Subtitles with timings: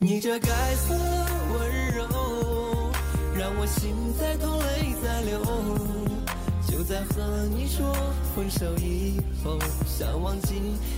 [0.00, 2.06] 你这该死的温柔，
[3.34, 5.42] 让我心在痛，泪在流。
[6.68, 7.92] 就在和你说
[8.32, 10.54] 分手以后，想忘记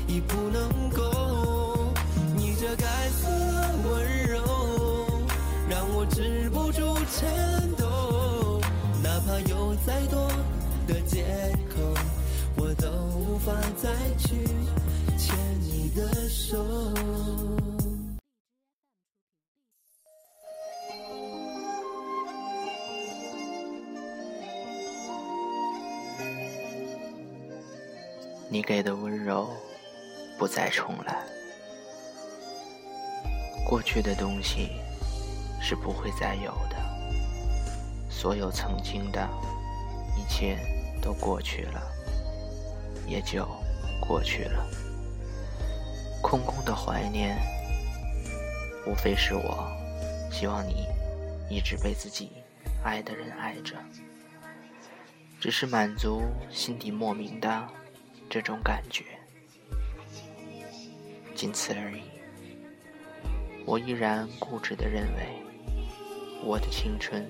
[0.07, 1.95] 已不能够。
[2.37, 4.43] 你这该死的温柔，
[5.67, 8.61] 让我止不住颤抖。
[9.03, 10.31] 哪怕有再多
[10.87, 11.25] 的借
[11.71, 11.81] 口，
[12.57, 13.89] 我都无法再
[14.19, 14.45] 去
[15.17, 16.63] 牵你的手。
[28.53, 29.49] 你给的温柔
[30.37, 31.25] 不再重来，
[33.65, 34.71] 过去的东西
[35.63, 36.77] 是不会再有的，
[38.11, 39.25] 所有曾经的
[40.19, 40.59] 一切
[41.01, 41.81] 都过去了，
[43.07, 43.47] 也就
[44.01, 44.67] 过去了。
[46.21, 47.39] 空空的怀念，
[48.85, 49.71] 无非是我
[50.29, 50.89] 希望你
[51.49, 52.33] 一直被自己
[52.83, 53.77] 爱的人爱着，
[55.39, 57.69] 只是满足心底莫名的。
[58.31, 59.05] 这种感觉，
[61.35, 62.03] 仅此而已。
[63.67, 65.43] 我依然固执的认为，
[66.45, 67.29] 我的青春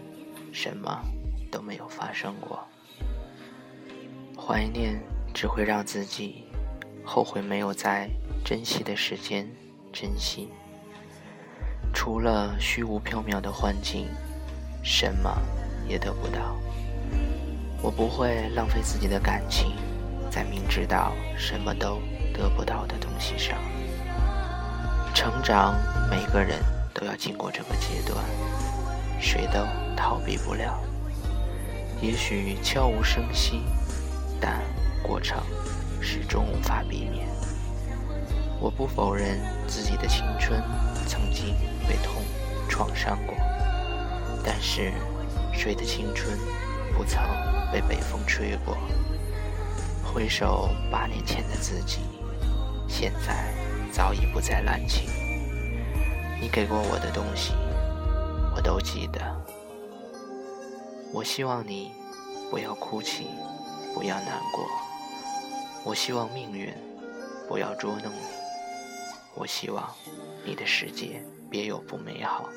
[0.53, 1.03] 什么
[1.51, 2.62] 都没有发生过。
[4.37, 5.01] 怀念
[5.33, 6.45] 只会让自己
[7.03, 8.06] 后悔没有在
[8.45, 9.51] 珍惜的时间
[9.91, 10.51] 珍惜。
[11.95, 14.06] 除了虚无缥缈的幻境，
[14.84, 15.34] 什么
[15.89, 16.55] 也得不到。
[17.83, 19.73] 我不会浪费自己的感情。
[20.31, 22.00] 在明知道什么都
[22.33, 23.59] 得不到的东西上，
[25.12, 25.75] 成长，
[26.09, 26.56] 每个人
[26.95, 28.17] 都要经过这个阶段，
[29.20, 30.81] 谁都逃避不了。
[32.00, 33.62] 也许悄无声息，
[34.41, 34.61] 但
[35.03, 35.42] 过程
[36.00, 37.27] 始终无法避免。
[38.61, 40.62] 我不否认自己的青春
[41.06, 41.56] 曾经
[41.89, 42.22] 被痛
[42.69, 43.34] 创伤过，
[44.44, 44.92] 但是
[45.53, 46.39] 谁的青春
[46.97, 47.20] 不曾
[47.72, 48.78] 被北风吹过？
[50.12, 52.00] 回首八年前的自己，
[52.88, 53.54] 现在
[53.93, 55.09] 早已不再滥情。
[56.41, 57.53] 你给过我的东西，
[58.56, 59.20] 我都记得。
[61.12, 61.93] 我希望你
[62.50, 63.28] 不要哭泣，
[63.94, 64.66] 不要难过。
[65.84, 66.75] 我希望命运
[67.49, 68.19] 不要捉弄你。
[69.37, 69.88] 我希望
[70.44, 72.49] 你的世界别有不美好，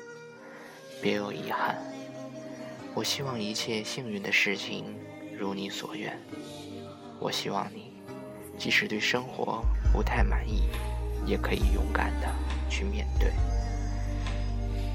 [1.04, 1.78] 别有遗憾。
[2.96, 4.86] 我希望一切幸运的事情
[5.38, 6.20] 如你所愿。
[7.24, 7.94] 我希望你，
[8.58, 9.64] 即使对生活
[9.94, 10.64] 不太满意，
[11.26, 12.28] 也可以勇敢的
[12.70, 13.32] 去面对。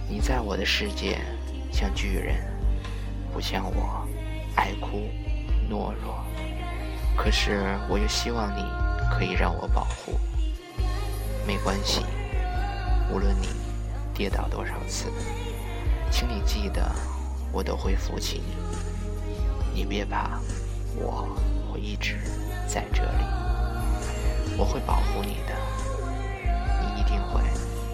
[0.07, 1.21] 你在我的世界
[1.73, 2.37] 像巨人，
[3.33, 4.07] 不像我
[4.57, 5.09] 爱哭
[5.71, 6.23] 懦弱。
[7.17, 8.63] 可是我又希望你
[9.11, 10.21] 可以让我保护。
[11.47, 12.05] 没关系，
[13.11, 13.49] 无论你
[14.13, 15.07] 跌倒多少次，
[16.11, 16.95] 请你记得，
[17.51, 19.73] 我都会扶起你。
[19.73, 20.39] 你别怕，
[20.95, 21.27] 我。
[21.79, 22.17] 一直
[22.67, 23.25] 在这里，
[24.57, 25.55] 我会保护你的。
[26.81, 27.41] 你一定会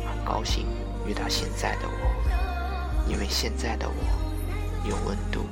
[0.07, 0.67] 很高兴
[1.07, 5.47] 遇到现在的我，因为现在的我有温度。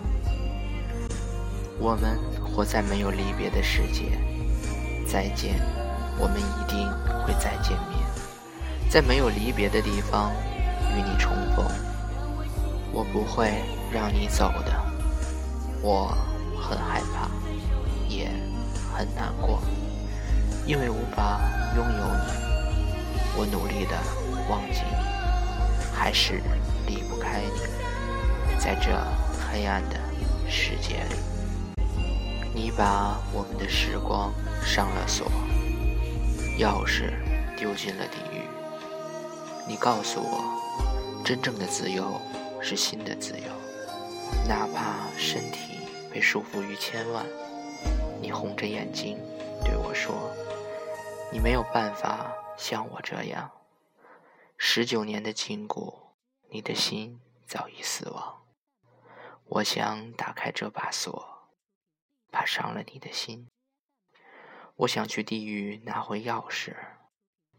[1.78, 4.18] 我们活在没有离别的世界，
[5.06, 5.60] 再见，
[6.18, 6.88] 我们一定
[7.24, 7.98] 会再见面，
[8.88, 10.32] 在没有离别的地方
[10.96, 11.64] 与你重逢。
[12.92, 13.50] 我不会
[13.90, 14.72] 让你走的，
[15.80, 16.14] 我
[16.60, 17.28] 很害怕。
[18.16, 18.30] 也
[18.94, 19.60] 很难过，
[20.66, 21.40] 因为无法
[21.76, 22.52] 拥有你。
[23.34, 23.96] 我努力的
[24.50, 26.42] 忘记你，还是
[26.86, 28.58] 离不开你。
[28.58, 28.90] 在这
[29.50, 29.96] 黑暗的
[30.48, 31.82] 世界里，
[32.54, 34.32] 你把我们的时光
[34.64, 35.26] 上了锁，
[36.58, 37.10] 钥匙
[37.56, 38.42] 丢进了地狱。
[39.66, 42.20] 你告诉我，真正的自由
[42.60, 43.46] 是新的自由，
[44.46, 47.24] 哪怕身体被束缚于千万。
[48.22, 49.18] 你红着眼睛
[49.64, 50.32] 对我说
[51.32, 53.50] ：“你没有办法像我这样，
[54.56, 56.14] 十九年的禁锢，
[56.48, 58.46] 你的心早已死亡。
[59.44, 61.50] 我想打开这把锁，
[62.30, 63.48] 怕伤了你的心。
[64.76, 66.76] 我想去地狱拿回钥匙，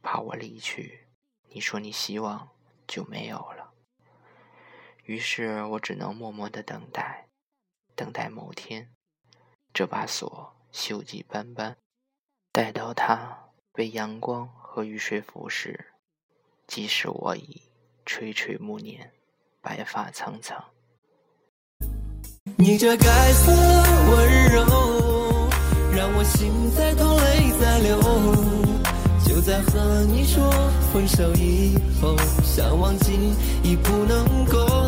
[0.02, 1.10] 怕我离去，
[1.50, 2.52] 你说你希望
[2.88, 3.74] 就没有了。
[5.04, 7.28] 于是我只能默默的等待，
[7.96, 8.94] 等待某天。”
[9.74, 11.76] 这把锁锈迹斑斑，
[12.52, 13.36] 待到它
[13.74, 15.76] 被阳光和雨水腐蚀，
[16.68, 17.60] 即使我已
[18.06, 19.12] 垂垂暮年，
[19.62, 20.64] 白发苍苍。
[22.56, 25.50] 你这该死的温柔，
[25.92, 28.00] 让我心在痛，泪在流。
[29.26, 30.52] 就在和你说
[30.94, 33.14] 分手以后，想忘记
[33.64, 34.83] 已不能够。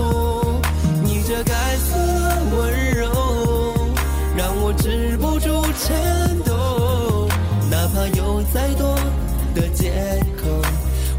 [5.79, 7.27] 颤抖。
[7.69, 8.95] 哪怕有再多
[9.53, 9.91] 的借
[10.37, 10.61] 口，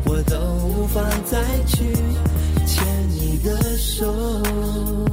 [0.05, 0.37] 我都
[0.67, 1.93] 无法再去
[2.67, 5.06] 牵你的手。